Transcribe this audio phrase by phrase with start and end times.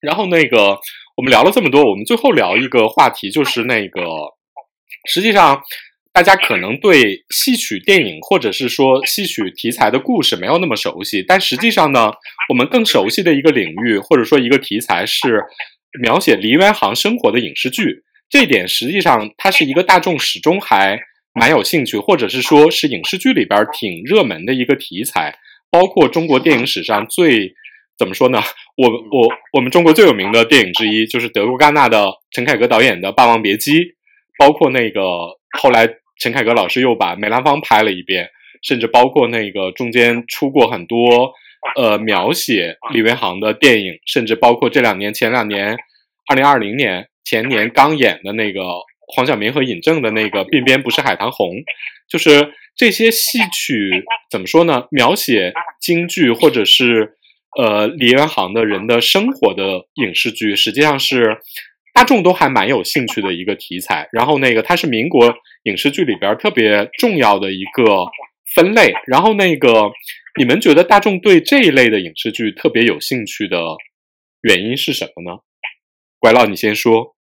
[0.00, 0.78] 然后那个
[1.16, 4.00] 我们聊了这么多，我们最后聊一个话题，就是那个
[5.08, 5.60] 实际上
[6.12, 12.12] 大家可能对戏曲电影或者是说戏曲题材的故事没有那么熟悉，但实际上呢，
[12.48, 15.42] 我们更熟悉的一个领域或者说一个题材是
[16.00, 18.04] 描写梨园行生活的影视剧。
[18.28, 21.00] 这点实际上它是一个大众始终还
[21.32, 25.34] 蛮有兴趣，或者是说是影视剧里边挺热门的一个题材。
[25.70, 27.54] 包括中国电影史上最
[27.96, 28.40] 怎么说呢？
[28.76, 33.78] 我我我们中国最有名的电影之一就是德国戛纳的陈凯歌导演的《霸王别姬》，
[34.36, 35.00] 包括那个
[35.58, 35.88] 后来
[36.18, 38.28] 陈凯歌老师又把梅兰芳拍了一遍，
[38.62, 41.32] 甚至包括那个中间出过很多
[41.76, 45.76] 呃描写李维航的电影，甚至包括这两年前两年
[46.26, 48.60] 二零二零年前年刚演的那个
[49.14, 51.48] 黄晓明和尹正的那个《鬓边不是海棠红》，
[52.08, 54.84] 就是这些戏曲怎么说呢？
[54.90, 57.16] 描写京剧或者是
[57.58, 61.38] 呃梨园行的人的生活的影视剧，实际上是
[61.92, 64.08] 大众都还蛮有兴趣的一个题材。
[64.12, 68.06] 然后那个它是民国影视剧里边特别重要的一个
[68.54, 68.92] 分类。
[69.06, 69.90] 然后那个
[70.38, 73.58] 你们觉得大众对这一类的影视剧特别有兴趣的
[74.42, 75.38] 原因是什么呢？
[76.18, 77.16] 拐老，你先说。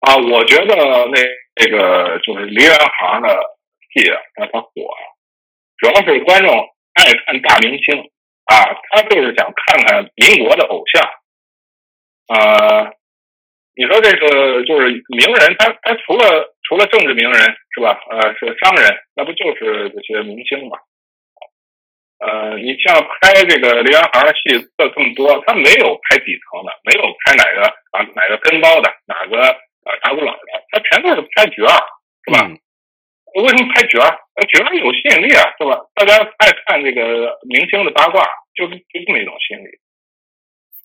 [0.00, 1.06] 啊，我觉得那
[1.54, 3.28] 那个就是梨园行的
[3.92, 5.00] 戏啊，让它火啊，
[5.78, 6.56] 主要是观众
[6.94, 8.10] 爱看大明星
[8.44, 8.54] 啊，
[8.90, 11.08] 他就是想看看民国的偶像。
[12.28, 12.92] 啊，
[13.74, 17.40] 你说这个就是名人，他他除了除了政治名人
[17.74, 18.00] 是吧？
[18.08, 20.78] 呃，是商人，那不就是这些明星嘛？
[22.20, 31.76] 呃，你像拍这个梨园行的戏这这么多，他没有拍底层的，没有拍哪个啊哪个跟包的，哪个啊打鼓佬的，他全都是拍角儿，
[32.24, 32.48] 是吧？
[33.34, 35.78] 为什么拍角角儿有吸引力啊，是吧？
[35.94, 39.78] 大家爱看这个明星的八卦，就是就这么一种心理。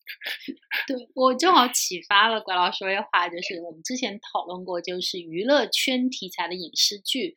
[0.88, 7.35] 对我正好启发了怪老师说的话，就是我们之前讨论过，就是娱乐圈题材的影视剧，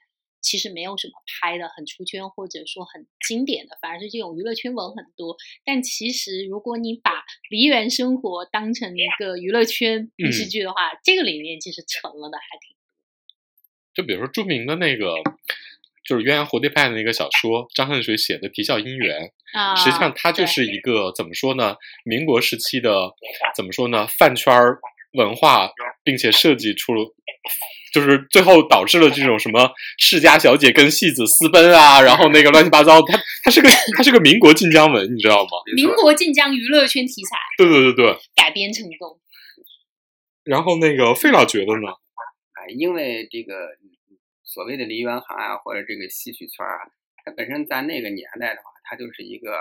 [0.48, 5.36] 其实没有什么拍的很出圈或者说很经典的，反而是这种娱乐圈文很多。
[5.66, 12.74] 但其实如果你把梨园生活当成一个娱乐圈影视剧的话，这个里面其实成了的还挺。
[13.92, 15.12] 就比如说著名的那个，
[16.08, 21.76] 就是鸳鸯蝴蝶派的那个小说，张恨水写的《啼笑姻缘》，啊，实际上它就是一个怎么说呢？
[22.04, 23.12] 民国时期的
[23.54, 24.06] 怎么说呢？
[24.06, 24.78] 饭圈儿
[25.12, 25.70] 文化，
[26.02, 27.02] 并且设计出了，
[27.92, 35.50] 就是最后导致了这种什么世家小姐跟戏子私奔啊，然后那个乱七八糟，它它是个它是个民国晋江文，你知道吗？
[35.74, 38.18] 民国晋江娱乐圈题材对对对对。
[38.34, 39.18] 改编成功。
[40.44, 41.88] 然后那个费老觉得呢？
[42.52, 43.76] 哎，因为这个
[44.42, 46.88] 所谓的梨园行啊，或者这个戏曲圈啊，
[47.24, 49.52] 它本身在那个年代的话，它就是一个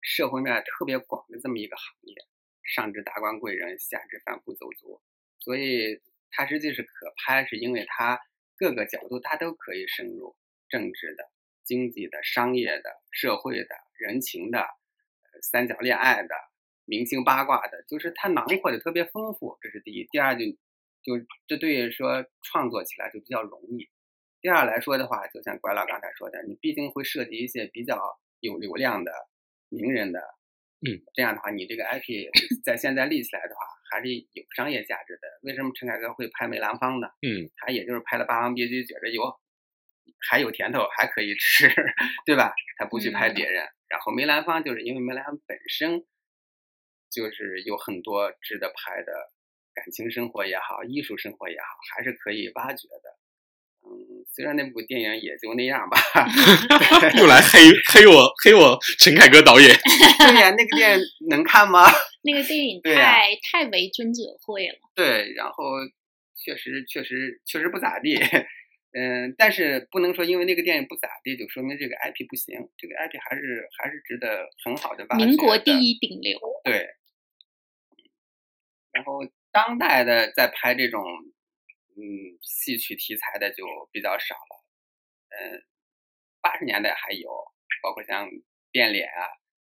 [0.00, 2.14] 社会面特别广的这么一个行业，
[2.62, 5.00] 上至达官贵人，下至贩夫走卒，
[5.40, 5.98] 所以
[6.36, 8.20] 它实际是可拍，是因为它
[8.58, 10.36] 各个角度它都可以深入，
[10.68, 11.24] 政治的、
[11.64, 14.66] 经济的、商业的、社会的、人情的、
[15.42, 16.34] 三角恋爱的、
[16.84, 20.04] 明星八卦的，就是它囊括的特别丰富，这是第一。
[20.12, 20.44] 第二就
[21.02, 23.88] 就这对于说创作起来就比较容易。
[24.42, 29.12] 第二来说的话，就像拐老刚才说的，你毕竟会涉及一些比较有流量的
[29.68, 30.20] 名人的，
[30.84, 32.28] 嗯，这样的话，你这个 IP
[32.64, 33.60] 在现在立起来的话，
[33.90, 35.28] 还是有商业价值的。
[35.42, 37.08] 为什么陈凯歌会拍梅兰芳呢？
[37.22, 39.22] 嗯，他也就是拍了《霸王别姬》，觉着有
[40.28, 41.68] 还有甜头，还可以吃，
[42.26, 42.54] 对吧？
[42.78, 43.66] 他不去拍别人。
[43.88, 46.04] 然后梅兰芳就是因为梅兰芳本身
[47.10, 49.12] 就是有很多值得拍的
[49.72, 53.16] 感情生活也好，艺术生活也好，还是可以挖掘的。
[53.86, 55.96] 嗯，虽然那部电影也就那样吧。
[57.16, 59.70] 又来黑黑我黑我陈凯歌导演。
[60.18, 61.86] 对呀，那个电影能看吗？
[62.22, 64.74] 那个电影太、太为尊者会了。
[64.94, 65.64] 对，然后
[66.34, 68.18] 确实确实确实不咋地，
[68.92, 75.24] 嗯，但是不能说因为那个电影不咋地，就说明这个 IP 不行，这个 IP 还是还是值得很好的挖掘。
[75.24, 76.88] 民国第一顶流，对，
[78.92, 79.20] 然后
[79.52, 81.02] 当代的在拍这种
[81.96, 84.64] 嗯戏曲题材的就比较少了，
[85.30, 85.64] 嗯，
[86.40, 87.30] 八十年代还有，
[87.82, 88.28] 包括像
[88.70, 89.26] 变脸啊，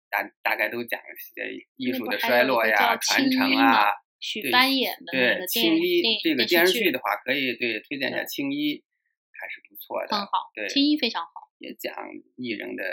[0.10, 3.94] 大大概都讲一些艺术的衰落呀、传承啊。
[4.20, 8.84] 许对帆演的对青衣这个电视剧的话，可以对推荐一下青衣，
[9.32, 10.14] 还是不错的。
[10.14, 11.32] 很好，对，青衣非常好。
[11.58, 11.96] 也讲
[12.36, 12.84] 艺人的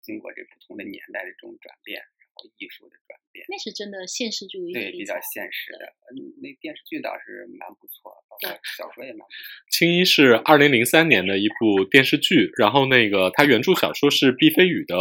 [0.00, 2.15] 经过这不同的年代的这种转变，然
[2.58, 3.44] 艺术的转变。
[3.48, 5.14] 那是真的现实主义对，比较。
[5.32, 5.86] 现实的。
[6.12, 9.36] 嗯，那电视剧倒是蛮不错，包括小说也蛮不错。
[9.70, 14.94] 青衣是二零零三年的一部电视剧，然后那个它原著小说是毕飞宇的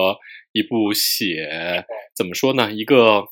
[0.51, 1.85] 一部写
[2.15, 2.71] 怎么说呢？
[2.71, 3.25] 一个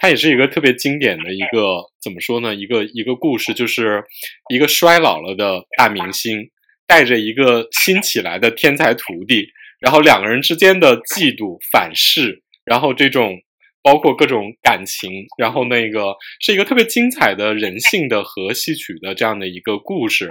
[0.00, 2.54] 它也是一个特别经典的一个怎么说呢？
[2.54, 4.04] 一个一个故事，就是
[4.52, 6.50] 一个衰老了的大明星
[6.86, 9.46] 带着一个新起来的天才徒弟，
[9.80, 13.40] 然后两个人之间的嫉妒、反噬，然后这种
[13.84, 20.28] 包括各种感情，然后那个是一个特别精彩的人性的和戏曲的这样的一个故事。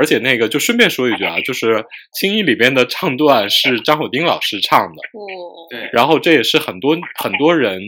[0.00, 1.74] 而且那个就顺便说一句啊，就是
[2.12, 7.82] 《青衣》里边的唱段是张火丁老师唱的，哦，对，然后这也是很多很多人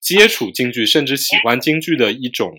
[0.00, 2.54] 接触京剧，甚至喜欢京剧的一种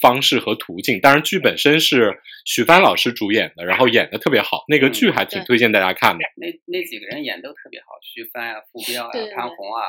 [0.00, 1.00] 方式和途径。
[1.00, 6.24] 当然，剧本身是徐帆老师主演的，然后演的特别好，那个剧还挺推荐大家看的。
[6.36, 9.82] 那那几个人演都特别好，徐帆啊、傅彪啊潘虹啊，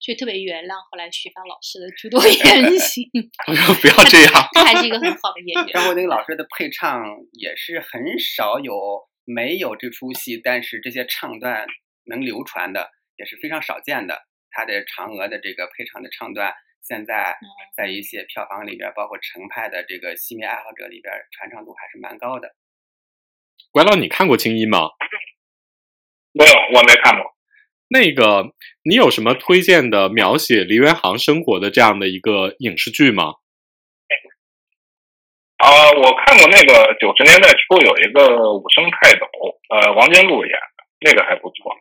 [0.00, 3.04] 所以特别原谅后来徐帆老师的诸多 言行，
[3.80, 5.72] 不要这样，他还是一个很好的演员。
[5.74, 7.02] 张国立老师的配唱
[7.32, 11.66] 也是很少有没有这出戏，但是这些唱段
[12.04, 14.26] 能流传的也是非常少见的。
[14.50, 17.46] 他的嫦娥的这个配唱的唱段，现在嗯
[17.76, 22.54] 在一些票房里边，包括程派的这个戏迷爱好者里边，传唱度还是蛮高的。
[23.70, 24.88] 关老，你看过《青衣》吗？
[26.32, 27.35] 没有，我没看过。
[27.88, 28.52] 那个，
[28.82, 33.34] 你有什么推荐的描写梨园行生活的这样的一个影视剧吗？
[35.56, 39.26] 啊、我看过那个九十年代初有一个武生泰斗，
[39.70, 41.72] 呃，王金璐演的，那个还不错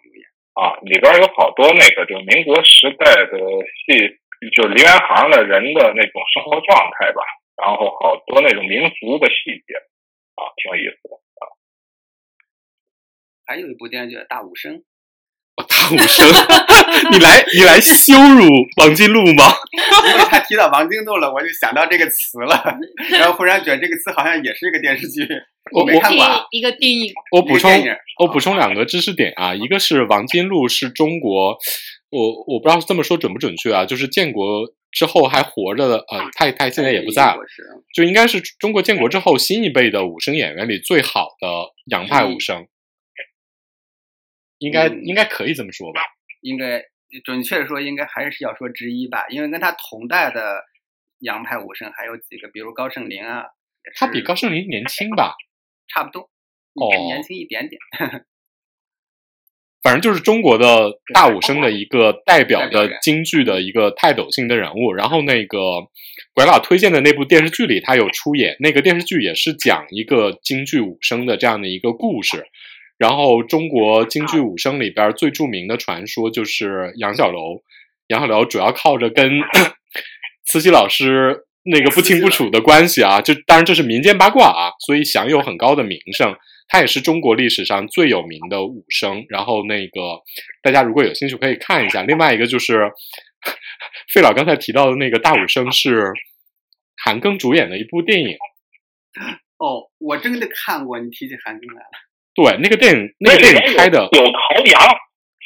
[0.53, 3.37] 啊，里边有好多那个就是民国时代的
[3.83, 4.15] 戏，
[4.55, 7.21] 就是梨园行的人的那种生活状态吧，
[7.61, 9.75] 然后好多那种民俗的细节
[10.39, 11.43] 啊，挺有意思的啊。
[13.45, 14.77] 还有一部电视剧《大武生》，
[15.67, 16.25] 大武生，
[17.11, 18.47] 你来你来羞辱
[18.77, 19.53] 王金禄吗？
[20.07, 22.77] 因为他提到王金禄了，我就想到这个词了，
[23.11, 25.27] 然后忽然觉得这个词好像也是一个电视剧，
[25.71, 26.45] 我没看过啊。
[26.51, 27.71] 一个电影，我补充
[28.19, 31.57] 我补充两个知识点啊，一个是王金禄是中国，
[32.09, 37.37] 我我不知道这么说准不准确啊，就是建国之后还活着的，呃，他他现在也不在了，
[37.93, 41.47] 就应该是中国建国之后新一辈的武生演员里最好的
[41.91, 42.65] 洋派武生，
[44.65, 46.01] 应该嗯应该可以这么说吧？
[46.41, 46.81] 应该
[47.23, 50.63] 准确的说，应该还是要说之一吧，因为跟他同代的
[51.19, 53.45] 洋派武生还有几个，比如高胜林啊，
[53.95, 55.35] 他比高胜林年轻吧？
[55.87, 57.79] 差不多，哦年轻一点点。
[59.83, 64.91] 反正就是中国的大武生的一个代表的京剧的一个泰斗性的人物。
[64.91, 65.59] 然后那个
[66.33, 68.55] 拐老推荐的那部电视剧里，他有出演。
[68.59, 72.47] 那个电视剧也是讲一个京剧武生的这样的一个故事。
[72.97, 77.63] 然后中国京剧武生里边最著名的传说就是杨小楼。
[78.07, 79.41] 杨小楼主要靠着跟
[80.45, 86.35] 慈禧老师那个不清不楚的关系啊，就当然这是民间八卦啊，所以享有很高的名声。
[86.67, 89.25] 他也是中国历史上最有名的武生。
[89.29, 90.21] 然后那个
[90.61, 92.03] 大家如果有兴趣可以看一下。
[92.03, 92.91] 另外一个就是
[94.13, 96.13] 费老刚才提到的那个大武生是
[97.03, 98.37] 韩庚主演的一部电影。
[99.57, 101.97] 哦，我真的看过，你提起韩庚来了。
[102.35, 104.81] 对，那个电影那个电影拍的有陶阳，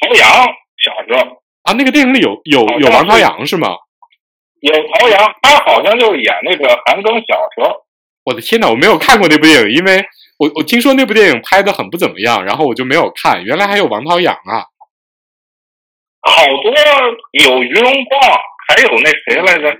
[0.00, 0.46] 陶阳
[0.82, 3.68] 小时候啊，那个电影里有有有王朝阳是吗？
[4.60, 7.86] 有陶阳，他好像就是演那个韩庚小时候。
[8.24, 10.04] 我的天呐，我没有看过那部电影，因为
[10.38, 13.42] 我我听说那部电影拍的很不怎么样，然后我就没有看。
[13.44, 14.66] 原来还有王朝阳啊！
[16.22, 16.74] 好多
[17.32, 18.20] 有于荣光，
[18.68, 19.78] 还有那谁来着？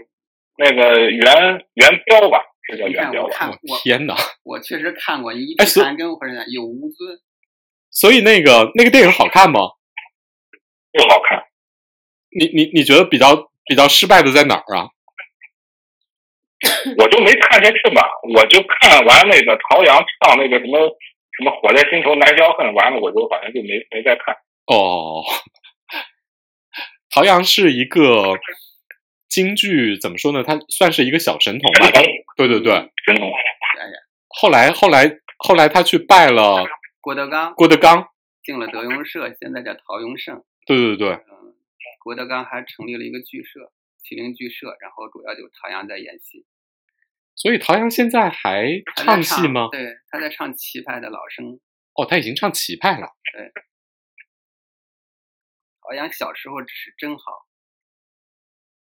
[0.57, 2.39] 那个袁袁彪吧，
[3.23, 4.15] 我看我我 天呐！
[4.45, 7.19] 我确实看过，一哎所提韩庚或者有吴尊，
[7.91, 9.61] 所以那个那个电影好看吗？
[10.93, 11.45] 不好看。
[12.39, 14.89] 你你你觉得比较比较失败的在哪儿啊？
[16.99, 18.03] 我就没看下去嘛，
[18.35, 20.79] 我就看完那个陶阳唱那个什么
[21.37, 24.35] 什么《火在心头难消恨》，完了我就好像就没没再看。
[24.67, 25.25] 哦，
[27.11, 28.39] 陶阳是一个
[29.29, 30.45] 京剧怎么说呢？
[30.45, 31.91] 他算是一个小神童吧。
[32.49, 33.23] 他对对对，真的。
[34.29, 36.65] 后来后来后来他去拜了
[37.01, 38.09] 郭德纲郭德纲。
[38.43, 40.43] 进了德云社，现在叫陶永胜。
[40.65, 41.55] 对对对，嗯，
[42.03, 43.71] 郭德纲还成立了一个剧社，
[44.03, 46.47] 麒麟剧社，然后主要就是陶阳在演戏。
[47.37, 49.69] 所以陶阳现在还唱戏吗？
[49.71, 51.61] 对，他在唱齐派的老生。
[51.93, 53.09] 哦，他已经唱齐派了。
[53.31, 53.53] 对
[55.83, 57.25] 陶阳小时候只是真好，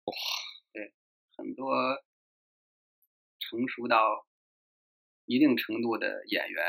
[0.04, 0.14] 哇，
[0.75, 0.92] 对，
[1.38, 1.72] 很多
[3.48, 4.26] 成熟到
[5.26, 6.64] 一定程度的演员，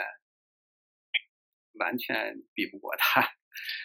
[1.80, 3.32] 完全比不过他。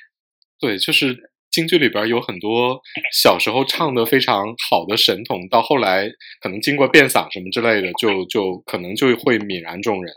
[0.61, 2.81] 对，就是京剧里边有很多
[3.13, 6.09] 小时候唱的非常好的神童，到后来
[6.41, 10.13] 可能经过变嗓什么之类的，就就可能就会泯然众人。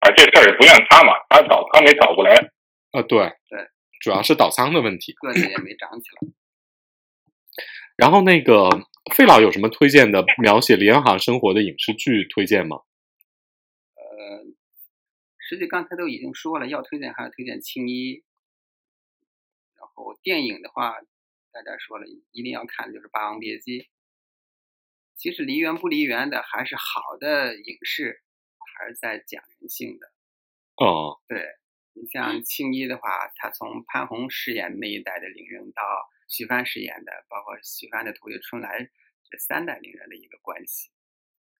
[0.00, 2.34] 啊，这事儿也不怨他嘛，他倒他没倒过来。
[2.92, 3.58] 啊，对对，
[4.00, 5.12] 主要是倒仓的问题。
[5.14, 6.32] 个子也没长起来。
[7.96, 8.68] 然后那个
[9.12, 12.78] 费老有什么推荐的描写梨园行生活的影视剧推荐吗？
[13.96, 14.44] 呃，
[15.38, 18.24] 实际刚才都已经说了，要推荐还是推荐青衣。
[19.76, 20.94] 然后电影的话，
[21.52, 23.80] 大家说了一定要看的就是《霸王别姬》。
[25.16, 28.22] 其实离园不离园的，还是好的影视，
[28.78, 30.06] 还是在讲人性的。
[30.76, 31.44] 哦，对
[31.92, 35.82] 你像青衣的话，他从潘虹饰演那一代的伶人到
[36.34, 38.90] 徐帆饰演的，包括徐帆的徒弟春来
[39.30, 40.90] 这三代伶人的一个关系，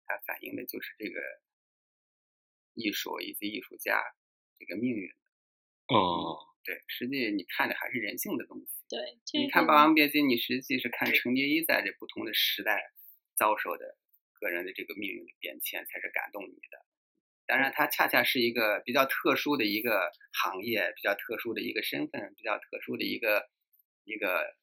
[0.04, 1.20] 它反映的就是这个
[2.74, 4.02] 艺术以及艺术家
[4.58, 5.08] 这个命运。
[5.86, 8.66] 哦，对，实际你看的还是人性的东西。
[8.88, 8.98] 对，
[9.32, 12.82] 你看《霸王别姬》，你实际是看程蝶衣在这不同的时代
[13.36, 13.96] 遭受的
[14.40, 16.84] 个人的这个命运的变迁，才是感动你的。
[17.46, 23.46] 当然，它恰恰是一个比较特殊的一个行业，比较特殊的一个身份，比较特殊的一个
[24.04, 24.56] 一个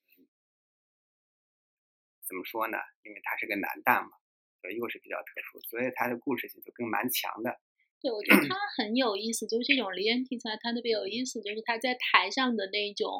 [2.31, 2.79] 怎么说呢？
[3.03, 4.15] 因为他是个男旦嘛，
[4.63, 7.59] 所以又是比较特殊，所以他的故事性就更蛮强的。
[7.99, 13.19] 对，我觉得他很有意思，就是这种梨园题材，他特别有意思，就是他在台上的那种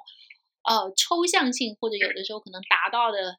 [0.64, 3.38] 呃抽象性，或者有的时候可能达到的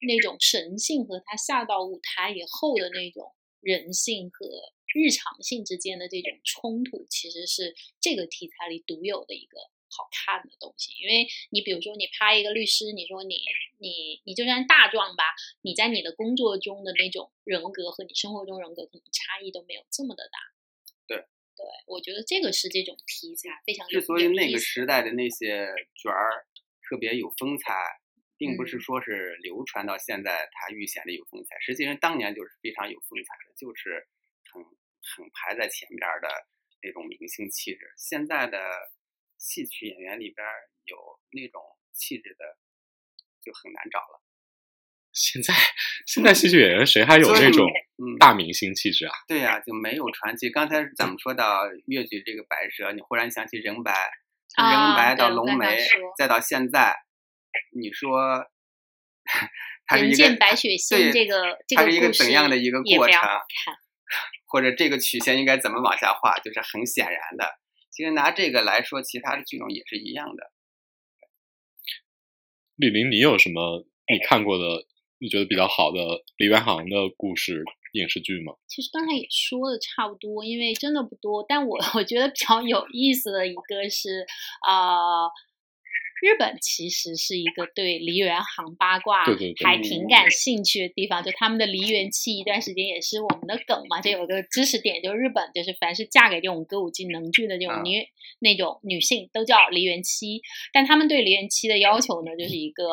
[0.00, 4.48] 那种神性，和他下到舞台以后的那种人性和
[4.96, 9.58] 日常性之间的这种冲突，其实是这个题材里独有的一个
[9.94, 10.92] 好看的东西。
[11.00, 13.38] 因为你比如说你拍一个律师，你说你
[13.78, 15.22] 你你就算大壮吧，
[15.62, 20.38] 你在你的工作中的那种人格和你生活中人格可能差异都没有这么的大。
[21.06, 21.16] 对
[21.56, 25.68] 对，我觉得这个是这种题材非常有之所以那个时代的那些
[26.02, 26.44] 角儿
[26.82, 27.72] 特别有风采，
[28.36, 34.06] 并不是嗯说是流传到现在它愈显得有风采，实际上当年就是非常有风采的，就是
[34.52, 36.28] 很很排在前边儿的
[36.82, 37.92] 那种明星气质。
[37.96, 38.58] 现在的
[39.44, 40.52] 戏曲演员里边儿
[40.84, 40.96] 有
[41.32, 41.60] 那种
[41.92, 42.56] 气质的，
[43.44, 44.22] 就很难找了。
[45.12, 45.52] 现在
[46.06, 49.12] 现在戏曲演员谁还有所以那种嗯，大明星气质啊？
[49.28, 50.48] 对呀、就没有传奇。
[50.48, 53.92] 刚才咱们说到越剧这个白蛇，你忽然想起任白，
[54.48, 55.78] 从任啊白到龙梅
[56.16, 56.96] 再到现在，
[57.76, 58.46] 你说
[59.84, 63.20] 它是人一个见白雪仙对这个这它是一个怎样的一个过程。
[64.46, 67.58] 或者这个曲线应该怎么往下画，就是很显然的。
[67.94, 70.50] 其实拿这个来说，其他的剧种也是一样的。
[72.74, 74.84] 李林，你有什么你看过的
[75.18, 78.54] 你觉得比较好的李元航的故事影视剧吗？
[78.66, 81.46] 其实刚才也说的差不多，因为真的不多。
[81.48, 84.26] 但我 我觉得比较有意思的一个是，
[84.66, 85.30] 呃，
[86.24, 89.26] 日本其实是一个对梨园行八卦
[89.62, 91.22] 还挺感兴趣的地方。
[91.22, 94.00] 就他们的梨园期一段时间也是我们的梗嘛。
[94.00, 100.40] 这有个知识点，就是日本就是凡是嫁给这种歌舞伎能剧的这啊种女、那种女性都叫梨园妻，
[100.72, 102.84] 但他们对梨园妻的要求呢，就是一个。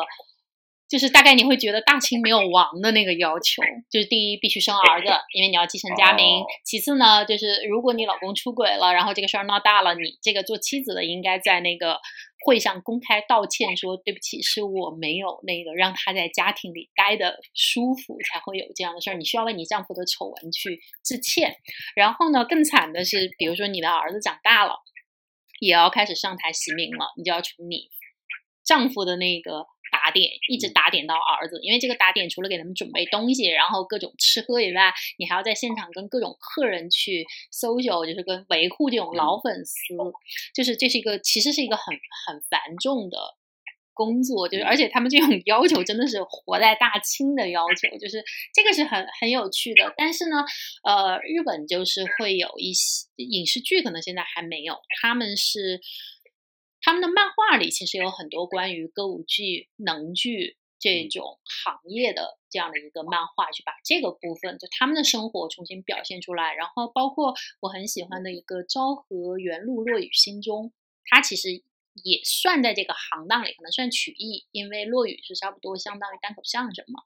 [0.92, 11.98] 就是大概你会觉得大清没有王的那个要求，就是第一必须生儿子，因为你要继承家名；哦其次呢，就是如果你老公出轨了，然后这个事儿闹大了，你这个做妻子的应该在那个
[12.44, 19.14] 会上公开道歉，说对不起，是我没有那个让他在家庭里待的舒服，才会有这样的事儿。
[19.14, 21.56] 你需要为你丈夫的丑闻去致歉。
[21.96, 24.74] 然后呢，更惨的是，比如说你的儿子长大了，
[25.58, 27.88] 也要开始上台袭名了，你就要从你
[28.62, 29.66] 丈夫的那个打
[30.12, 39.96] 点一直打点到儿子，因为这个打点除了给他们准备东西，然后各种吃喝以外，你还要在现场跟各种客人去 social，就是跟维护这种老粉丝，
[40.54, 41.92] 就是这是一个其实是一个很
[42.26, 43.18] 很繁重的。
[43.94, 49.92] 工作就是，而且他们这种 要求真的是活在大清的要求，就是这个是很很有趣的。
[49.98, 50.38] 但是呢，
[50.82, 55.78] 呃，日本就是会有一些影视剧，可能现在还没有，他们是
[56.82, 66.54] 他们的漫画里其实有很多关于歌舞剧、能剧这种行业的这样的一个漫画，去把这个部分就他们的生活重新表现出来。
[66.54, 70.66] 然后包括我很喜欢的一个《昭和元禄落雨心中》，
[71.04, 71.62] 它其实
[72.02, 77.02] 也算在这个行当里，可能算曲艺，因为落雨是差不多相当于单口相声嘛。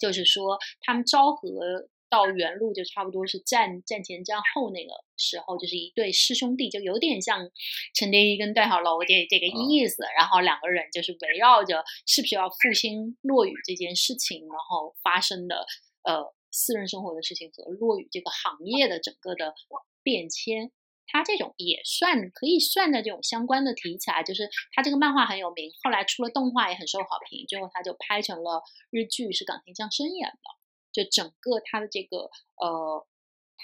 [0.00, 7.50] 就是说，他们昭和到原路就差不多是战战前战后那个时候，就是一对师兄弟，就有点像
[7.94, 10.02] 陈蝶衣跟段小楼这这个意思。
[10.16, 15.66] 然后两个人就是围绕着是不是要复兴落雨这件事情，然后发生的
[16.04, 19.54] 呃私人生活的事情和落雨这个行业的整个的
[20.02, 20.72] 变迁。
[21.08, 30.65] 它这种也算可以算在这种相关的题材，就是它这个漫画很有名，后来出了动画也很受好评，最后它就拍成了日剧，是冈田将生演的。
[30.96, 33.06] 就整个它的这个呃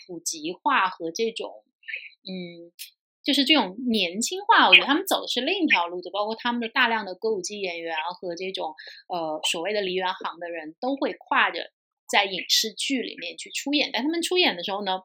[0.06, 1.64] 普及化和这种
[2.28, 2.70] 嗯，
[3.22, 8.74] 就是这种年轻化，我觉得他们走的是另一条路子，包括他们的大量的歌舞伎演员和这种
[9.08, 11.72] 呃所谓的梨园行的人都会跨着
[12.06, 15.00] 在影视剧里面去出演，但他们出演的时候呢，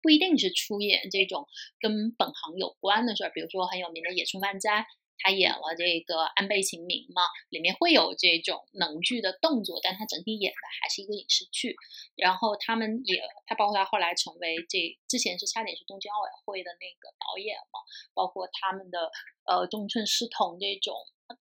[0.00, 1.46] 不一定是出演这种
[1.78, 4.86] 跟本行有关的事儿，比如说很有名的野村万斋。
[5.18, 11.76] 他演了这个安倍晴明嘛，里面会有这种能剧的动作，但他整体演的还是一个影视剧。
[12.16, 17.80] 然后他们也，他包括他后来成为这之前是差点是东京奥委会的那个导演嘛，
[18.14, 19.10] 包括他们的
[19.46, 20.94] 呃中村狮童这种，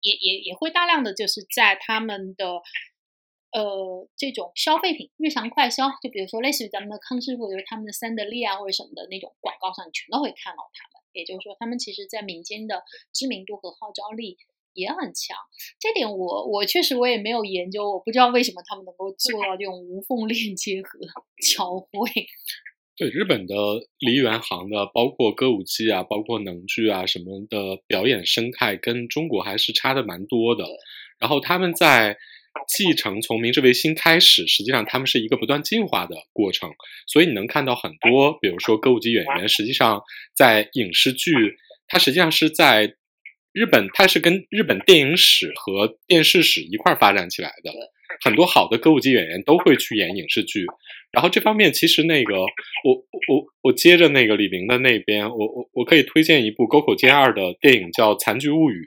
[0.01, 2.61] 也也也会大量的就是在他们的
[3.51, 11.01] 呃这种消费品日常快消，就比如说类似于咱们的康师傅，就是他们的三得利啊或者什么的那种广告上，你全都会看到他们。
[11.13, 14.37] 也就是说，他们其实在民间的知名度和号召力
[14.73, 15.35] 也很强。
[15.79, 20.99] 这点我我确实我也没有研究，我不知道为什么他们能够做到这种无缝链接和
[21.55, 21.89] 交汇。
[22.95, 23.55] 对日本的
[23.97, 30.65] 梨园行的，包括歌舞伎啊，包括能剧啊什么的表演生态，跟中国还是差的蛮多的。
[31.17, 32.17] 然后他们在。
[32.67, 36.71] 继承从明治维新开始，实际上他们是一个不断进化的过程，
[37.07, 40.01] 所以你能看到很多，比如说歌舞伎演员，实际上
[40.35, 41.33] 在影视剧，
[41.87, 42.95] 它实际上是在
[43.53, 47.71] 日本，它是跟日本电影史和电视史一块发展起来的。
[48.21, 50.65] 很多好的歌舞伎演员都会去演影视剧，
[51.11, 52.95] 然后这方面其实那个，我
[53.27, 58.83] 我我接着那个李玲的那边，我我我可以推荐一部沟口健二的电影叫《残局物语》。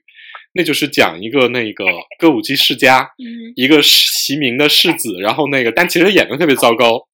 [0.55, 1.87] 那就是讲一个那个
[2.19, 3.09] 歌舞伎世家，
[3.57, 7.07] 一个齐名的世子，然后那个但其实演的特别糟糕，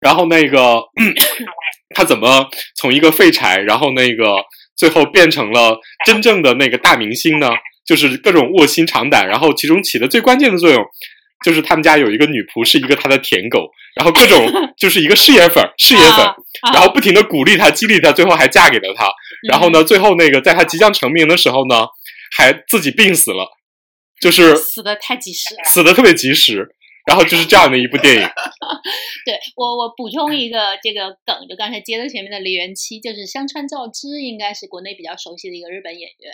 [0.00, 0.80] 然后那个
[1.94, 4.36] 他怎么从一个废柴，然后那个
[4.76, 7.50] 最后变成了真正的那个大明星呢？
[7.84, 10.84] 就是各种卧薪尝胆，然后其中起的最关键的作用，
[11.44, 14.46] 就是他们家有一个女仆是一个他的舔狗，然后各种
[14.78, 16.26] 就是一个事业粉，事业粉，
[16.72, 19.10] 然后不停的鼓励他，激励他，最后还嫁给了他，
[19.50, 21.86] 然后呢，最后那个在他即将成名的时候呢。
[22.36, 23.48] 还自己病死了，
[24.20, 26.68] 就是死的太及时，死的特别及时。
[27.06, 28.20] 然后就是这样的一部电影。
[29.24, 36.32] 对我，我补充一个这个梗，就刚才接在前面的梨园七，就是香川照之，应该是国内比较熟悉的一个日本演员。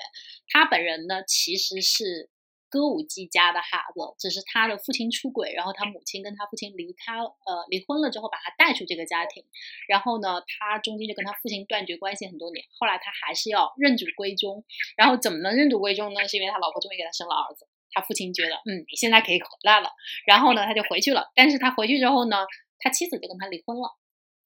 [0.48, 2.28] 他本人呢，其实是。
[2.74, 9.44] 歌舞伎家的孩子，只是他的父亲出轨，然后他母亲跟他父亲离开，呃，离婚了之后把他带出这个家庭，
[9.86, 14.64] 然后呢，他中间就跟他父亲断绝关系很多年，后来他还是要认祖归宗，
[14.96, 16.26] 然后怎么能认祖归宗呢？
[16.26, 19.90] 是因为他老婆终于给他生了儿子，他父亲觉得，嗯，你现在可以回来了，
[20.26, 22.44] 然后呢，他就回去了，但是他回去之后呢，
[22.80, 23.96] 他妻子就跟他离婚了，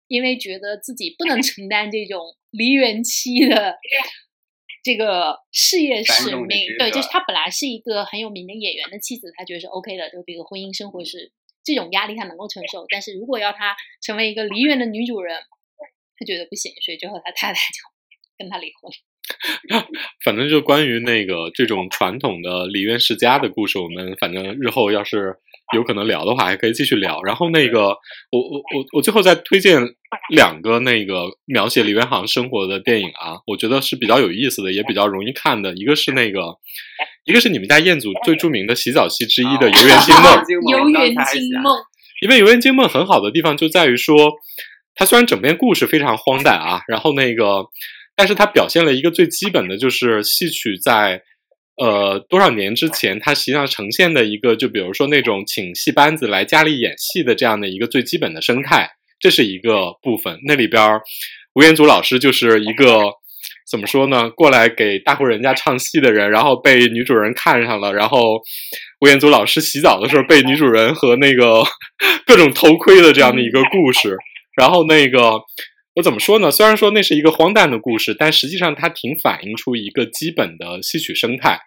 [0.07, 3.79] 因为觉得自己不能 承担这种梨园妻的。
[4.84, 11.32] 这个事业使命，对，就是他本来是一个很有名的演员的妻子，他觉得是 OK 的，就这个婚姻生活是
[11.63, 12.86] 这种压力他能够承受。
[12.89, 15.39] 但是如果要他成为一个梨园的女主人，
[16.17, 17.80] 他觉得不行，所以最后他太太就
[18.38, 18.91] 跟他离婚。
[20.24, 25.38] 反正就关于那个这种传统的梨园世家的故事，我们反正日后要是。
[25.73, 27.21] 有可能聊的话，还可以继续聊。
[27.23, 27.88] 然后那个，
[28.31, 29.81] 我我我我最后再推荐
[30.29, 35.73] 两个那个描写李元航生活的电影啊，我觉得是比较有意思的，也比较容易看的。
[35.73, 36.39] 一个是那个，
[37.25, 40.23] 一个是你们家彦祖最著名的洗澡戏之一的《游园惊梦
[40.77, 41.73] 》。游园惊梦。
[42.21, 44.31] 因为《游园惊梦》很好的地方就在于说，
[44.95, 47.65] 它虽然整篇故事非常荒诞啊，然后那个，
[48.15, 51.21] 但是它表现了一个最基本的就是戏曲在。
[51.77, 60.39] 呃，多少年之前，它实际上呈现的一个，就比如说那种请戏班子来家里演戏的这样的一个最基本的生态，这是一个部分。
[60.45, 60.99] 那里边，
[61.55, 63.03] 吴彦祖老师就是一个
[63.69, 64.29] 怎么说呢？
[64.29, 68.39] 过来给大户人家唱戏的人，然后被女主人看上了，然后
[69.01, 71.63] 吴彦祖老师洗澡的时候被女主人和那个
[72.27, 74.15] 各种偷窥的这样的一个故事。
[74.55, 75.41] 然后那个
[75.95, 76.49] 我怎么说呢？
[76.49, 81.60] 虽然说那是一个荒诞的故事，但实际上它挺反映出一个基本的戏曲生态。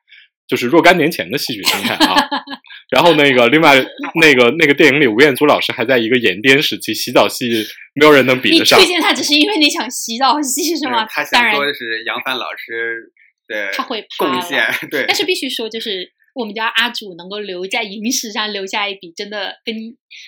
[0.48, 2.14] 就是若干年前的戏曲生态啊，
[2.88, 3.84] 然后那个另外
[4.20, 8.78] 那个那个电影里，吴彦祖老师还在一个演颠时期，洗澡戏没有人能比得上。
[8.78, 11.04] 你推荐他只是因为那场洗澡戏是吗？
[11.10, 13.12] 他想说的是杨帆老师
[13.48, 15.04] 的他会贡献，对。
[15.08, 19.74] 但是必须说，就是我们家阿祖能够留在影史上留下一笔，真的跟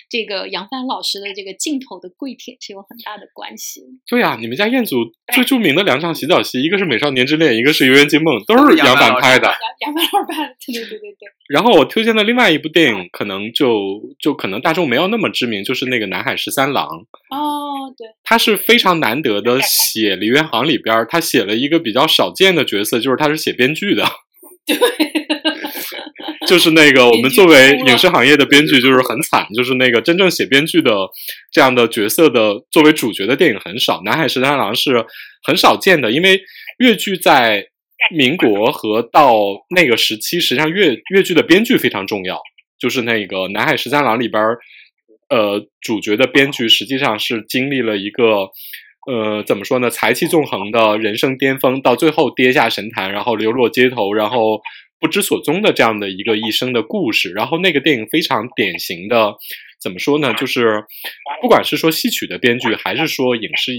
[0.09, 3.83] 这个杨帆老师的这个镜头的跪舔是有很大的关系。
[4.09, 4.97] 对啊，你们家彦祖
[5.31, 9.47] 最著名的两场洗澡戏，一个是《美少年之恋》，一个是《游园惊梦》，都是杨帆拍的。
[9.47, 11.29] 杨杨帆老师拍的，对对对对对。
[11.47, 16.87] 然后我推荐的另外一部电影，可能就就可能大众没有那么知名，就是那个《南海十三郎》。
[17.29, 24.03] 哦，对，他是非常难得的写梨园行里边，他写了一个比较少见的角色，就是他是写编剧的。
[24.65, 24.77] 对，
[26.47, 30.91] 就是那个我们作为影视行业的编剧，就是很惨，就是那个真正写编剧的
[31.51, 35.05] 这样的角色的作为主角的电影很少，《南海十三郎》是
[35.43, 36.41] 很少见的，因为
[36.79, 37.65] 越剧在
[38.11, 39.33] 民国和到
[39.75, 42.39] 那个时期，实际上越越剧的编剧非常重要，
[42.79, 44.59] 就是那个《南海十三郎》里边儿，
[45.29, 48.49] 呃，主角的编剧实际上是经历了一个。
[49.09, 49.89] 呃，怎么说呢？
[49.89, 54.61] 才气纵横的人生巅峰，到最后跌下神坛，然后流落街头，然后
[54.99, 57.31] 不知所踪的这样的一个一生的故事。
[57.31, 59.35] 然后那个电影非常典型的，
[59.81, 60.33] 怎么说呢？
[60.33, 60.83] 就是
[61.41, 63.73] 不管是说戏曲的编剧，还是说影视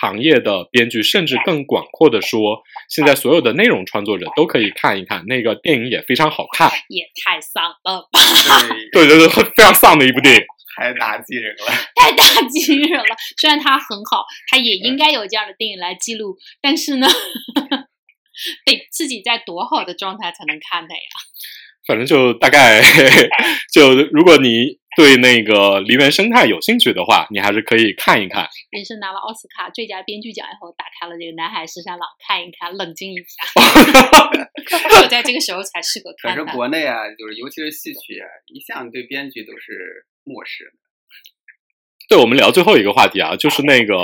[0.00, 6.70] 行业的编剧，甚至更广阔的说，现在所有的内容创作者都可以看一看那个电影，也非常好看。
[6.88, 8.18] 也太丧了吧，
[8.92, 10.42] 对，对对对，非常丧的一部电影。
[10.76, 11.66] 太打击人了。
[11.94, 13.04] 太打击人了。
[13.36, 17.06] 虽然它很好，它也应该有这样的电影来记录，但是呢，
[18.66, 21.00] 得自己在多好的状态才能看它呀？
[21.86, 22.80] 反正就大概
[23.70, 28.48] 就，如果你对那个梨园生态有兴趣的话，你还是可以看一看。
[28.70, 33.44] 人生拿了奥斯卡最佳编剧奖以后，打开了这个《南海十三郎》，看一看，冷静一下。
[35.02, 36.52] 我在这个时候才适合可是看它。
[36.54, 40.70] 国内啊，就是尤其是戏曲啊，一向对编剧都是漠视的。
[42.08, 43.94] 对，我们聊最后一个话题啊，就是那个，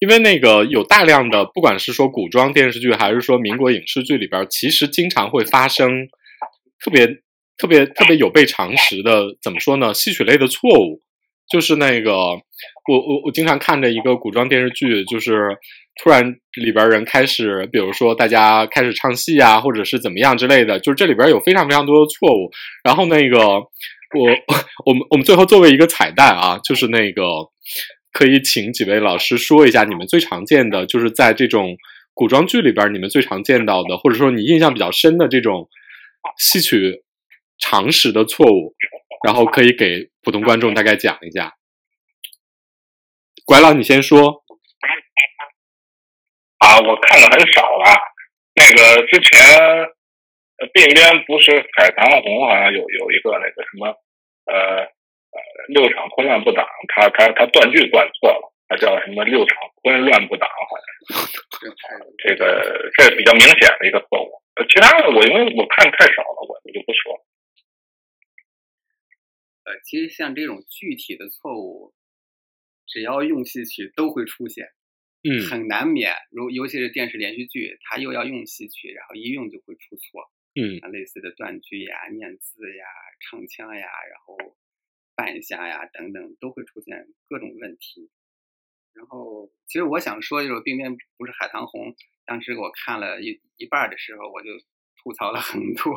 [0.00, 6.08] 因为那个有大量的，不管是说古装电视剧，还是说民国影视剧里边，其实经常会发生
[6.82, 7.06] 特别
[7.56, 9.94] 特别特别有悖常识的，怎么说呢？
[9.94, 11.00] 戏曲类的错误，
[11.52, 15.56] 就是那个，我我我经常看着一个古装电视剧，就是
[16.02, 22.50] 突然里边人开始，比如说大家开始唱戏啊，或者是怎么样之类的，就是这里边有非常非常多的错误，
[22.82, 23.38] 然后那个。
[24.12, 24.26] 我
[24.86, 27.22] 我们我们最后作为一个彩蛋啊，就是那个
[28.12, 31.76] 可以请几位老师说一下你们最常见的，就是在这种
[32.14, 35.68] 古装剧里边你们最常见到的，或者说你印象比较深的这种
[36.36, 37.02] 戏曲
[37.58, 38.74] 常识的错误，
[39.24, 41.54] 然后可以给普通观众大概讲一下。
[43.44, 44.44] 拐老，你先说。
[46.58, 47.96] 啊，我看的很少了。
[48.54, 49.40] 那个之前
[50.58, 53.86] 呃鬓边不是海棠红好像有有一个那个什么
[54.44, 54.99] 呃呃
[55.68, 60.84] 六场昆乱不挡，他他他断句断错了，他叫什么六场昆乱不挡，好像
[61.22, 61.70] 是
[62.18, 64.42] 这个这是比较明显的一个错误。
[64.56, 67.24] 呃，其他的我因为我看太少了，我我就不说了。
[69.64, 71.94] 呃，其实像这种具体的错误，
[72.86, 74.72] 只要用戏曲都会出现，
[75.22, 76.16] 嗯很难免。
[76.32, 80.30] 如尤其是电视连续剧，它又要用戏曲，然后一用就会出错。
[80.56, 82.84] 嗯啊，类似的断句呀、念字呀、
[83.20, 84.36] 唱腔呀，然后
[85.20, 88.10] 扮相呀等等，都会出现各种问题。
[88.94, 91.92] 然后，其实我想说，就是《冰冰不是海棠红》，
[92.24, 94.48] 当时我看了一一半儿的时候，我就
[94.96, 95.92] 吐槽了很多。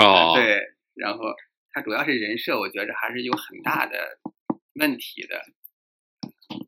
[0.00, 0.60] 哦， 对，
[0.94, 1.24] 然后
[1.72, 4.18] 它主要是人设，我觉着还是有很大的
[4.80, 5.44] 问题的，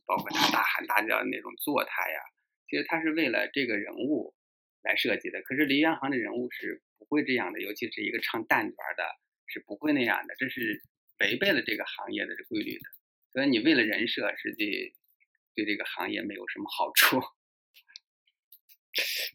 [0.05, 2.21] 包括他大喊大叫的那种做态呀，
[2.69, 4.35] 其实他是为了这个人物
[4.83, 5.41] 来设计的。
[5.43, 9.05] 可是梨园行的人物是不会这样的，尤其是一个唱旦角的，
[9.47, 10.81] 是不会那样的，这是
[11.21, 12.81] 违背了这个行业的规律的。
[13.33, 14.95] 所以你为了人设，实际
[15.55, 17.21] 对这个行业没有什么好处。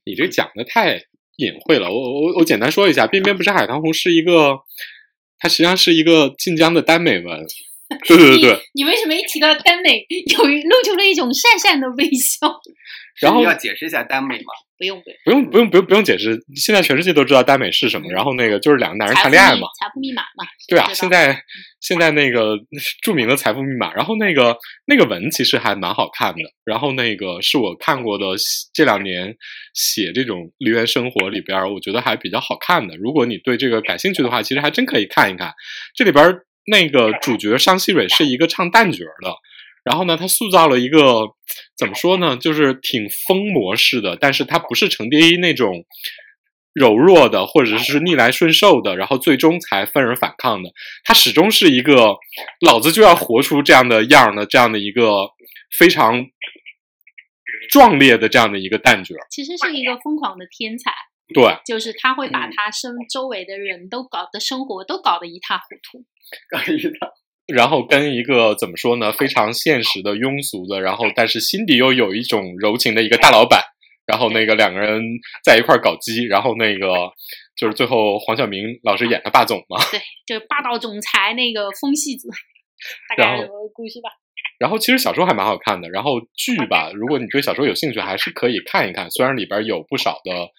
[0.06, 1.06] 你这讲的太
[1.38, 1.92] 隐晦了。
[1.92, 4.62] 我我我简单说一下，《边边不是海棠红》是一个，
[5.38, 7.46] 它实际上是一个晋江的耽美文。
[8.08, 12.60] 对对对 你为什么一提到耽美，有露出了一种讪讪的微笑？
[13.22, 14.54] 然后要解释一下耽美吗？
[14.82, 18.12] 不用不用，不用不用不用解释，现在全世界都知道耽美是什么。
[18.12, 20.44] 然后那个就是两个男人谈恋爱嘛，财富密码嘛。
[20.68, 21.40] 对啊，现在
[21.80, 22.58] 现在那个
[23.04, 28.26] 著名的财富密码，然后那个那个文其实还蛮好看的，然后那个是我看过的
[28.74, 29.36] 这两年
[29.76, 32.98] 写这种梨园生活里边儿，我觉得还比较好看的。
[32.98, 35.54] 如果你对这个感兴趣的话，其实还真可以看一看。
[35.94, 39.32] 这里边儿那个主角商细蕊是一个唱旦角儿的，
[39.84, 41.24] 然后呢，他塑造了一个
[41.78, 45.86] 怎么说呢，就是挺疯魔式的，但是他不是程蝶衣那种
[46.74, 50.70] 柔弱的，或者是逆来顺受的，然后最终才愤而反抗的。
[51.04, 52.16] 他始终是一个
[52.66, 55.32] 老子就要活出这样的样儿的这样的一个
[55.78, 56.26] 非常
[57.70, 59.26] 壮烈的这样的一个旦角儿。
[59.30, 60.92] 其实是一个疯狂的天才。
[61.34, 66.06] 对，就是他会把嗯他身周围的人都搞的生活都搞得一塌糊涂。
[66.50, 67.08] 搞一套
[67.48, 73.62] 然后跟一个怎么说呢，非常现实的庸俗的，然后但是心底又有一种柔情的一个大老板，
[74.06, 75.02] 然后那个两个人
[75.44, 77.12] 在一块儿搞基，然后那个
[77.58, 82.30] 就是最后黄晓明老师演的霸总嘛，对，就是霸道总裁那个风戏子，
[83.10, 84.10] 大然后概故事吧。
[84.58, 90.50] 然后其实小说还蛮好看的，然后剧吧，如果你对小说有兴趣，还是可以看一看，虽然里边有不少的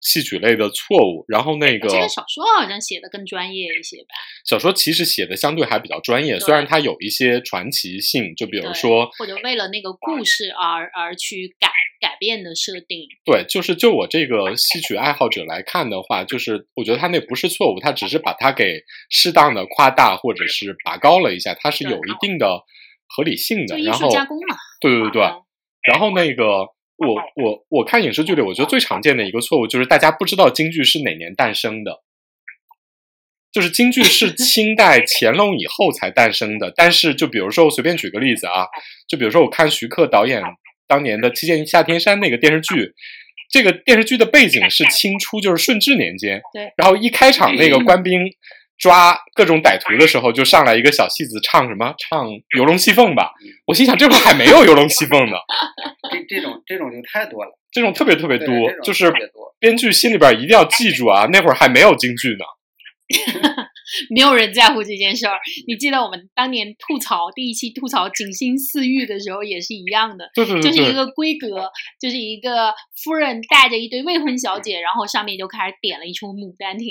[0.00, 4.14] 戏曲类的错误，然后那个这个小说好像写的更专业一些吧？
[4.44, 11.68] 小说其实写的相对还比较专业，虽然它有一些传奇性，就比如说或者为了那个故事而而去改
[12.00, 13.08] 改变的设定。
[13.24, 22.60] 对，就是就我这个戏曲爱好者来看的话，就是我觉得他那不是错误，他只是把它给适当的夸大或者是拔高了一下，它是有一定的
[23.08, 23.78] 合理性的。
[23.78, 25.42] 然后，术加工嘛，对对对对，嗯
[25.86, 32.02] 然后那个我我我看影视剧里，我觉得最常见的一个错误就是大家不知道京剧是哪年诞生的。
[33.52, 38.66] 就是京剧是 清代乾隆以后才诞生的，但是就比如说我随便举个例子啊，
[39.08, 40.42] 就比如说我看徐克导演
[40.86, 42.92] 当年的《七剑下天山》那个电视剧，
[43.50, 46.42] 这个电视剧的背景是清初，就是顺治年间。
[46.52, 46.70] 对。
[46.76, 48.20] 然后一开场那个官兵
[48.78, 51.94] 抓各种歹徒的时候，就上来一个小戏子唱什么？
[51.98, 53.32] 唱《游龙戏凤》吧。
[53.66, 55.36] 我心想这会儿还没有《游龙戏凤》呢，
[56.10, 58.46] 这这种这种就太多了，这种特别特别多
[58.82, 59.12] 就是。
[59.58, 62.44] 编剧心里边一定要记住啊，那会儿还没有京剧呢。
[64.14, 65.38] 没有人在乎这件事儿。
[65.66, 76.88] 你记得我们当年吐槽第一期吐槽景星似玉的时候也是一样的，对对对对，就是一个规格，就是一个夫人带着一堆未婚小姐，然后上面就开始点了一出《牡丹亭》。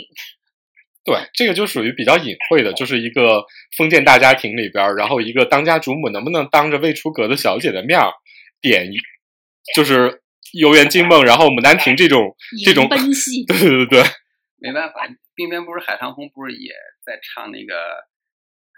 [1.05, 3.45] 对，这个就属于比较隐晦的，就是一个
[3.77, 8.11] 封建大家庭里边儿，然后一个当家主母能不能当着未出阁的小姐的面儿
[8.59, 8.97] 点一，
[9.75, 14.03] 就是游园惊梦，然后牡丹亭这种这种，奔戏， 对对对对，
[14.57, 16.73] 没办法，冰边不是海棠红不是也
[17.05, 17.75] 在唱那个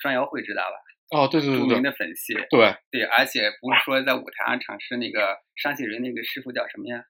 [0.01, 0.75] 双摇会知道吧？
[1.17, 7.05] 哦，对对著名对对的粉戏，对，对，而且不是说在舞台上唱，是那个商戏人那个师傅叫什么呀？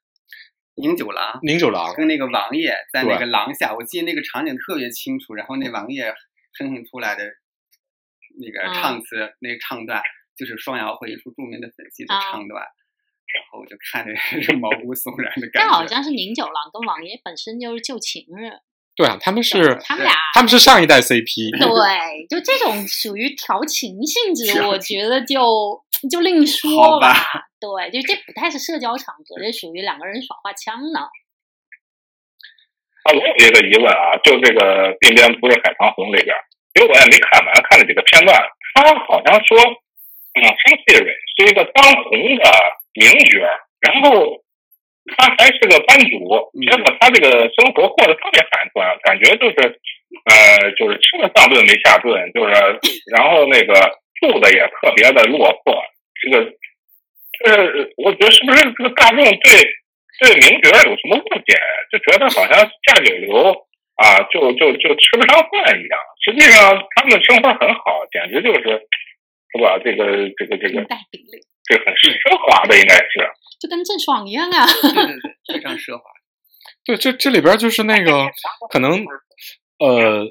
[0.77, 1.39] 宁九郎。
[1.43, 5.33] 宁九郎，跟那个王爷在那个廊下，我记得那个场景特别清楚。
[5.33, 6.13] 然后那王爷
[6.59, 7.23] 哼哼出来的
[8.39, 10.01] 那个嗯唱词，那个唱段
[10.37, 12.63] 就是双摇会一出著名的粉戏的啊唱段。
[13.27, 15.85] 然后我就看着 是毛骨悚然的感觉但好。
[15.85, 18.61] 像是宁九郎跟王爷本身就是旧情人，
[18.97, 20.13] 对啊，他们是他们俩。
[20.33, 25.37] 他们是上一代 CP， 对，就这种属于调情性质，调我觉得就
[26.09, 27.13] 就另说好吧
[27.61, 31.05] 对，就这不太是社交场合，这属于两个人耍花枪呢。
[33.05, 36.35] 啊，我有一个疑问啊，就这个鬓边不是海棠红里边，
[36.73, 38.33] 因为我也没看完，看了几个片段，
[38.73, 41.05] 他好像说，啊，商细蕊
[41.37, 42.45] 是一个当红的
[42.93, 43.45] 名角，
[43.79, 44.41] 然后
[45.15, 49.79] 他还是个班主，结果他这个生活过得特别寒酸，感觉就是，
[50.25, 52.53] 呃，就是吃了上顿没下顿，就是，
[53.15, 53.73] 然后那个
[54.19, 55.79] 住的也特别的落魄，
[56.19, 56.51] 这个，
[57.39, 59.63] 这我觉得是不是这个大众对
[60.19, 61.55] 对名角有什么误解？
[61.91, 63.65] 就觉得好像下九流
[63.95, 65.99] 啊，就就就吃不上饭一样。
[66.25, 68.81] 实际上他们的生活很好，简直就是
[69.55, 69.79] 是吧？
[69.83, 70.85] 这个这个这个
[71.63, 73.31] 这个很奢华的，应该是。
[73.59, 74.65] 就跟郑爽一样啊。
[74.65, 75.15] 对对对，
[75.55, 76.03] 非常奢华。
[76.85, 78.27] 对，这这里边就是那个
[78.71, 79.03] 可能
[79.79, 80.23] 呃，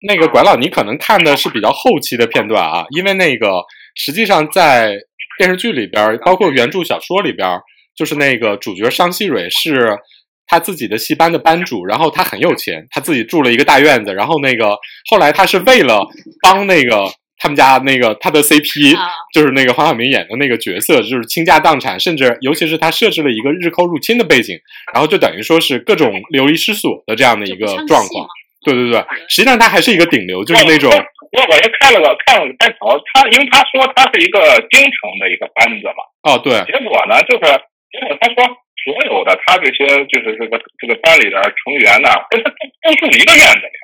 [0.00, 3.62] 那个拐老你可能看的是比较后期的片段啊，因为那个
[3.94, 4.96] 实际上在
[5.38, 7.60] 电视剧里边，包括原著小说里边，
[7.94, 9.98] 就是那个主角商细蕊是
[10.46, 14.78] 他自己的戏班的班主，然后他很有钱，他自己住了一个大院子，然后那个
[15.10, 16.06] 后来他是为了
[16.42, 17.04] 帮那个。
[17.38, 19.08] 他们家那个他的 CP 啊。
[19.34, 24.56] 就是那个黄晓明演的那个角色，就是倾家荡产，甚至尤其是他设置了一个日寇入侵的背景，
[24.92, 28.26] 然后就等于说是各种流离失所的这样的一个状况。
[28.64, 34.40] 对对对，实际上他还是一个顶流，就是那种我我也看了个看了个开头，他因为他说他是一个
[34.72, 36.56] 京城的一个班子嘛，哦，对。
[36.64, 37.44] 结果呢就是
[37.92, 38.42] 结果他说
[38.80, 43.76] 所有的他这些就是这个这个班里的成员呢，跟他都都住一个院子里，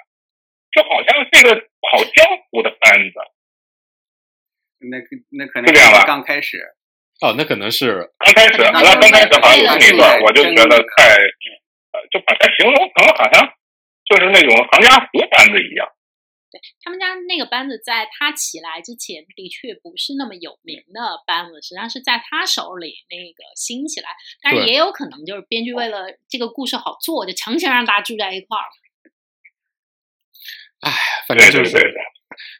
[0.72, 3.20] 就好像是一个跑江湖的班子。
[4.90, 6.58] 那可那可能是这样吧刚开始，
[7.20, 11.14] 哦，那可能是刚开始，那刚刚开始好像有那一段，我就觉得太，
[11.92, 13.48] 呃，就把它形容成好像
[14.04, 15.88] 就是那种行家湖班子一样。
[16.50, 24.08] 对他们家那个班子在他起来之前，的确不是那么有名的班子，实际上是在他手里那个兴起来。
[24.40, 28.66] 但是也有可能就是编剧为了这个故事好做，就强行让大家住在一块儿。
[30.80, 30.92] 哎
[31.26, 32.13] 反正就是对对对对。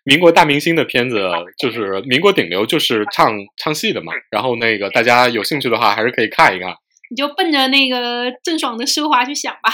[0.05, 4.13] 民国大明星的片子，就是民国顶流，就是唱唱戏的嘛。
[4.31, 6.75] 然后那个大家有兴趣的话，还是可以看一看。
[7.11, 9.71] 你就奔着那个郑爽的奢华去想吧。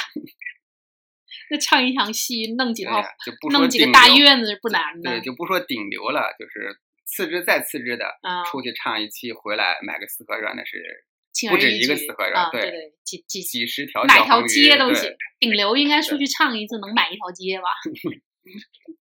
[1.51, 5.21] 那唱一场戏，弄几套，就不弄几个大院子是不难的对，。
[5.21, 11.05] 就不说顶流了，就是次之再次之的，啊出去唱一期，回来买个四合院，那是
[11.49, 15.13] 不止一个四合院啊，对几几几十条哪条街都行。
[15.41, 17.67] 顶流应该出去唱一次，能买一条街吧？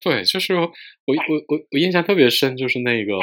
[0.02, 1.16] 对，就是我我
[1.48, 3.14] 我我印象特别深，就是那个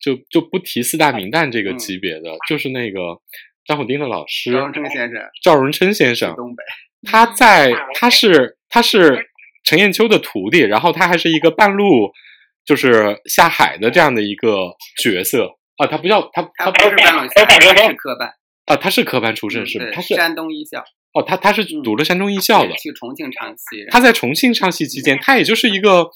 [0.00, 1.78] 就就不提四大名旦这个嗯。
[1.78, 3.20] 级别的，就是那个
[3.64, 6.62] 张虎丁的老师赵荣琛先生赵荣琛先生，东北，
[7.10, 9.28] 他在他是他是
[9.64, 12.12] 陈彦秋的徒弟，然后他还是一个半路
[12.64, 15.56] 就是下海的这样的一个角色。
[15.78, 18.34] 啊，他不叫他他他不是半路他下，他大学生是科班，
[18.66, 20.84] 啊，他是科班出身是他是山东艺校
[21.18, 26.08] 哦，他他是读了山东艺校的对，去重庆唱戏，他在重庆唱戏期间，他也就是一个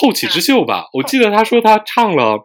[0.00, 0.88] 后起之秀吧。
[0.92, 2.38] 我记得他说他唱了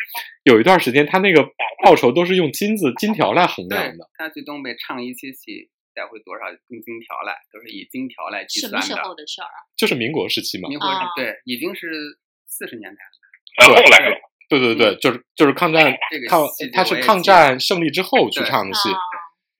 [0.43, 1.43] 有一段时间，他那个
[1.83, 9.27] 报酬都是用金子金条来衡量的。，他去东北唱一期戏，带回多少金金条来，都是以金条来计算什么时候的。
[9.27, 9.67] 事儿啊？
[9.75, 10.69] 就是民国时期嘛。
[10.69, 13.17] 民国对，已经是四十年代了。
[13.57, 14.15] 呃后来了，
[14.47, 18.89] 对对对，就是就是抗战这个抗他是抗战胜利之后去唱的戏。
[18.89, 18.99] 啊，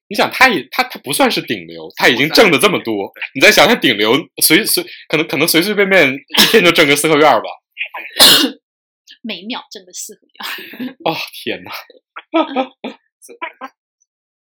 [0.10, 7.50] 你想，他也他他不算是顶流，他已经挣的这么多，你再想想顶流随随可能可能随随便便一天就挣个四合院儿吧。
[9.22, 10.96] 每秒挣个四合院。
[11.04, 11.72] 哦天哪！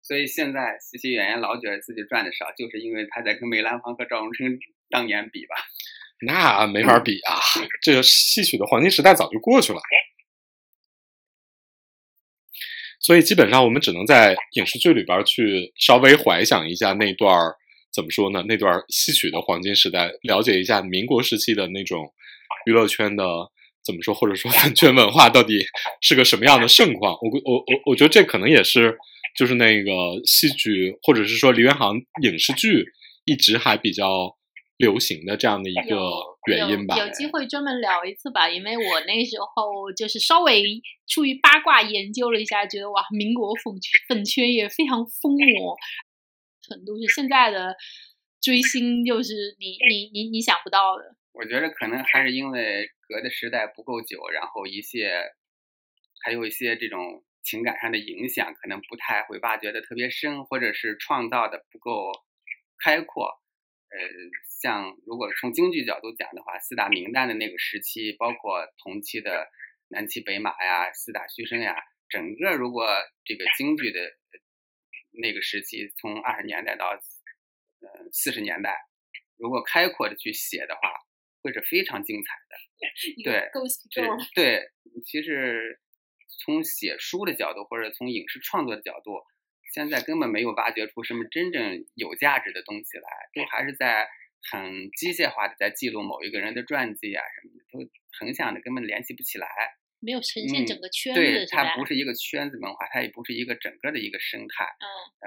[0.02, 4.58] 所以现在喜剧演员老觉得自己赚的少，就是因为他在跟梅兰芳和赵荣成
[4.90, 5.56] 当年比吧。
[6.22, 7.36] 那没法比啊！
[7.82, 9.80] 这个戏曲的黄金时代早就过去了，
[13.10, 17.56] 所以基本上我们只能在影视剧里边去稍微怀想一下那段儿
[17.92, 18.46] 怎么说呢？
[18.48, 22.06] 那段戏曲的黄金时代，了解一下民国时期的那种
[22.68, 23.24] 娱乐圈的
[23.84, 25.66] 怎么说，或者说 粉圈文化到底
[26.02, 27.14] 是个什么样的盛况。
[27.14, 28.96] 我我我我觉得这可能也是
[29.36, 29.92] 就是那个
[30.24, 32.86] 戏剧或者是说梨园行影视剧
[33.26, 34.38] 一直还比较
[34.80, 36.00] 流行的这样的一个
[36.48, 36.96] 原因吧。
[36.98, 40.64] 有有机会专门聊一次吧，因为我那时候就是稍微
[41.06, 43.74] 出于八卦研究了一下，觉得哇，民国粉
[44.08, 45.76] 粉圈也非常疯魔，
[46.62, 47.76] 程度是现在的
[48.42, 51.04] 追星就是你你你你想不到的。
[51.34, 55.12] 我觉得可能还是因为隔的时代不够久，然后一些
[56.24, 62.14] 还有一些这种情感上的影响，可能不太会挖掘的特别深，或者是创造的不够
[62.82, 63.28] 开阔。
[63.92, 63.98] 呃，
[64.62, 69.50] 像如果从京剧角度讲的话，四大名旦的那个时期，包括同期的
[69.90, 71.76] 南骑北马呀、四大须生呀，
[72.08, 72.88] 整个如果
[73.26, 74.40] 这个京剧的呃
[75.22, 78.78] 那个时期，从二十年代到呃四十年代，
[79.38, 80.94] 如果开阔的去写的话，
[81.42, 82.56] 会是非常精彩的。
[83.24, 84.70] 对 Girl 对，
[85.04, 85.80] 其实
[86.46, 89.20] 从写书的角度，或者从影视创作的角度，
[89.74, 94.08] 现在根本没有挖掘出什么真正有价值的东西来，都还是在
[94.52, 99.48] 很机械化的在记录某一个人的传记啊什么的，都横向的根本联系不起来。
[100.02, 104.66] 没有呈现嗯整个圈子，对，它不是一个圈子文化，它也不是一个整个的一个生态。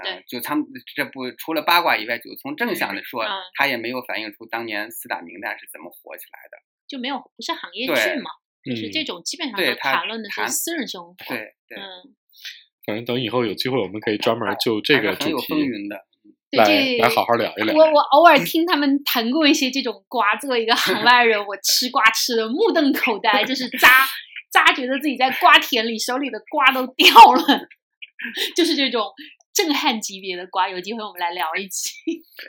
[0.02, 0.64] 嗯，就他们
[0.96, 6.57] 这不除了八卦以外，就从正向的说，嗯它也没有反映出当年四大名旦是怎么火起来的。
[6.88, 8.31] 就没有不是行业对剧嘛，
[8.64, 11.14] 就是嗯这种基本上都对他谈论的是私人生活。
[11.28, 12.16] 对对，嗯，
[12.87, 15.97] 反正等以后有机会，我们可以专门就这个主题云的。
[16.53, 16.66] 来
[16.99, 17.75] 来好好聊一聊。
[17.75, 23.88] 我我偶尔听他们谈过一些这种瓜，作为一个行外人，我吃瓜吃的目瞪口呆，就是扎
[24.53, 27.42] 扎觉得自己在瓜田里手里的瓜都掉了，
[28.55, 29.07] 就是这种
[29.55, 30.68] 震撼级别的瓜。
[30.68, 31.90] 有机会我们来聊一期。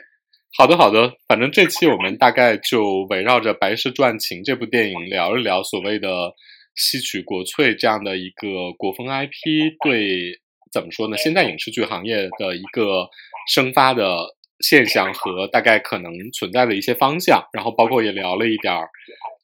[0.58, 6.34] 好的，好的，反正这期我们大概就围绕着《白蛇传情》这部电影聊一聊所谓的
[6.76, 10.40] 吸取国粹这样的一个国风 IP 对
[10.72, 11.16] 怎么说呢？
[11.16, 13.08] 现在影视剧行业的一个
[13.48, 18.88] 生发的现象和大概可能存在的一些方向，然后包括也聊了一点儿，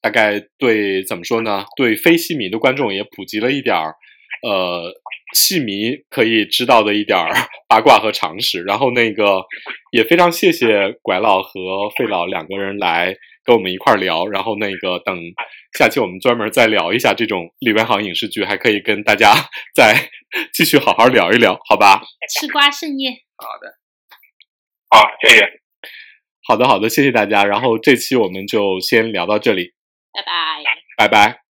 [0.00, 1.64] 大概对怎么说呢？
[1.76, 3.94] 对非戏迷的观众也普及了一点儿，
[4.42, 4.92] 呃，
[5.34, 7.32] 戏迷可以知道的一点儿
[7.68, 8.62] 八卦和常识。
[8.62, 9.44] 然后那个
[9.92, 13.14] 也非常谢谢拐老和费老两个人来
[13.50, 14.28] 跟我们一块儿聊。
[14.28, 15.18] 然后那个等
[15.76, 19.34] 下期我们专门再聊一下这种里边行影视剧，还可以跟大家
[19.74, 20.08] 再
[20.54, 22.00] 继续好好聊一聊，好吧？
[22.38, 23.74] 吃瓜盛宴， 好的，
[24.88, 25.44] 好，谢谢。
[26.46, 27.44] 好的，好的，谢谢大家。
[27.44, 29.72] 然后这期我们就先聊到这里，
[30.12, 30.62] 拜拜。
[30.96, 31.49] 拜拜。